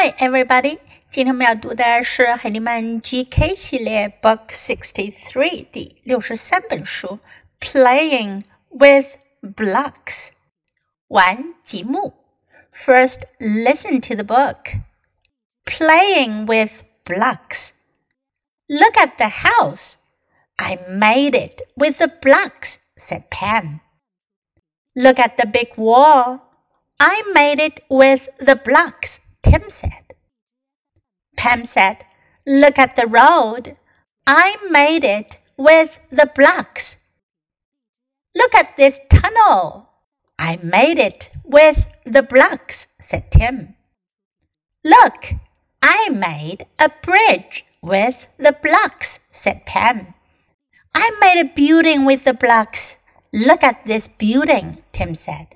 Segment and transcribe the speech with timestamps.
[0.00, 0.78] Hi, everybody！
[1.10, 7.18] 今天我们要读的是海尼曼 GK 系列 Book Sixty Three 第六十三本书《
[7.72, 10.30] Playing with Blocks》
[11.08, 12.14] 玩积木。
[12.70, 14.74] First, listen to the book.
[15.64, 17.72] Playing with blocks.
[18.68, 19.94] Look at the house.
[20.56, 23.80] I made it with the blocks, said Pam.
[24.94, 26.40] Look at the big wall.
[26.98, 30.15] I made it with the blocks, Tim said.
[31.37, 32.05] Pam said,
[32.45, 33.77] Look at the road.
[34.25, 36.97] I made it with the blocks.
[38.35, 39.89] Look at this tunnel.
[40.39, 43.75] I made it with the blocks, said Tim.
[44.83, 45.33] Look,
[45.81, 50.13] I made a bridge with the blocks, said Pam.
[50.95, 52.97] I made a building with the blocks.
[53.31, 55.47] Look at this building, Tim said.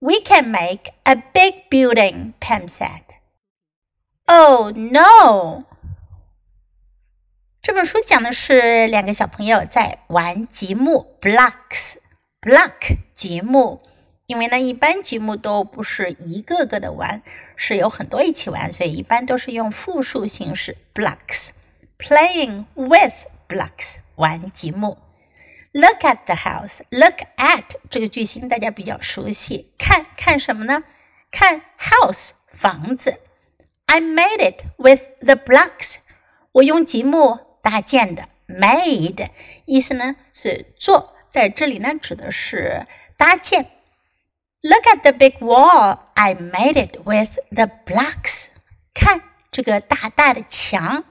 [0.00, 3.02] We can make a big building, Pam said.
[4.26, 5.64] Oh no!
[7.62, 11.96] 这本书讲的是两个小朋友在玩积木 blocks
[12.40, 13.80] block 积木，
[14.26, 17.22] 因为呢，一般积木都不是一个个的玩，
[17.56, 24.98] 是有很多一起玩，所以一般都是用复数形式 blocks。Playing with blocks 玩积木。
[25.72, 26.82] Look at the house.
[26.90, 29.69] Look at 这个句型大家比较熟悉。
[29.90, 30.84] 看看什么呢？
[31.30, 33.20] 看 house 房子。
[33.86, 35.96] I made it with the blocks.
[36.52, 38.28] 我用积木搭建的。
[38.48, 39.30] Made
[39.64, 43.72] 意思呢是做，在这里呢指的是搭建。
[44.60, 45.98] Look at the big wall.
[46.14, 48.50] I made it with the blocks.
[48.94, 51.04] 看这个大大的墙，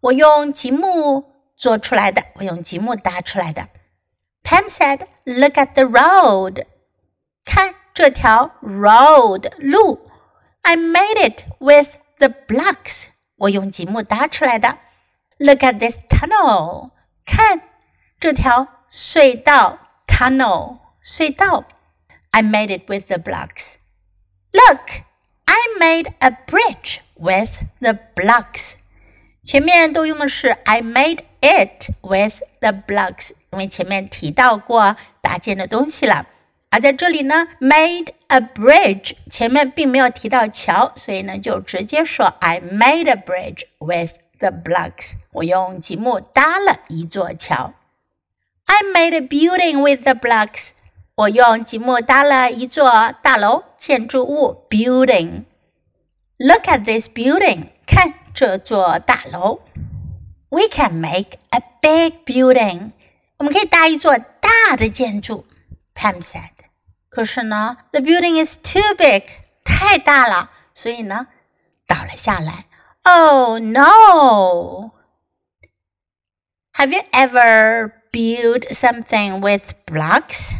[0.00, 3.68] 我用积木做出来的，我用积木搭出来的。
[4.42, 6.64] Pam said, "Look at the road."
[7.44, 10.10] 看 这条 road 路，
[10.62, 13.08] I made it with the blocks.
[13.36, 14.78] 我用积木搭出来的。
[15.38, 16.90] Look at this tunnel.
[17.24, 17.60] 看
[18.20, 21.64] 这条隧道 tunnel 隧道，
[22.30, 23.76] I made it with the blocks.
[24.52, 25.02] Look,
[25.44, 28.74] I made a bridge with the blocks.
[29.42, 36.26] 前面都用的是 I made it with the blocks，因为前面提到过搭建的东西了。
[36.69, 45.13] 而在这里呢，made a bridge 前面并没有提到桥，所以呢就直接说 I made a bridge with the blocks。
[45.31, 47.73] 我用积木搭了一座桥。
[48.65, 50.71] I made a building with the blocks。
[51.15, 55.45] 我用积木搭了一座大楼建筑物 building。
[56.37, 59.61] Look at this building，看这座大楼。
[60.49, 62.91] we can make a big building.
[63.37, 65.45] 我们可以搭一座大的建筑
[65.96, 66.50] ，Pam said.
[67.08, 69.24] 可是呢，the building is too big，
[69.64, 71.28] 太大了，所以呢，
[71.86, 72.66] 倒了下来。
[73.04, 74.92] Oh no!
[76.74, 80.52] Have you ever built something with blocks?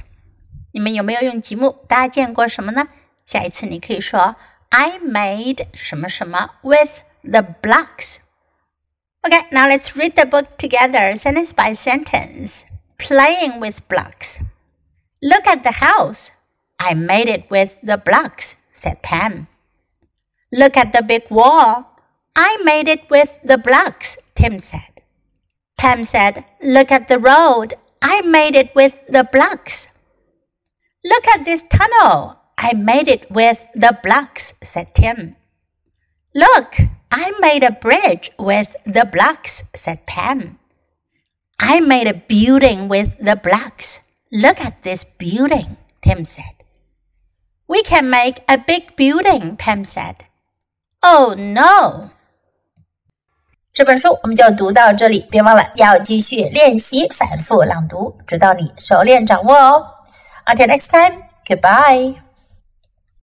[0.73, 2.89] 你们有没有用积木搭建过什么呢？
[3.25, 4.37] 下一次你可以说
[4.71, 12.65] I made 什么什么 with the blocks。Okay, now let's read the book together, sentence by sentence.
[12.99, 14.41] Playing with blocks.
[15.22, 16.32] Look at the house.
[16.80, 19.48] I made it with the blocks, said Pam.
[20.52, 22.00] Look at the big wall.
[22.36, 25.02] I made it with the blocks, Tim said.
[25.78, 27.74] Pam said, Look at the road.
[28.02, 29.90] I made it with the blocks.
[31.04, 32.38] Look at this tunnel.
[32.58, 35.36] I made it with the blocks, said Tim.
[36.34, 36.76] Look,
[37.12, 40.60] I made a bridge with the blocks, said Pam.
[41.60, 44.02] I made a building with the blocks.
[44.31, 46.55] Look at this building, Tim said.
[47.67, 50.17] We can make a big building, Pam said.
[51.01, 52.11] Oh no!
[53.73, 59.87] 这本书我们就读到这里，别忘了要继续练习反复朗读，直到你熟练掌握哦。
[60.47, 62.17] Until next time, goodbye.